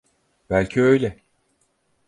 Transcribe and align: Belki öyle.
Belki 0.49 0.81
öyle. 0.81 1.19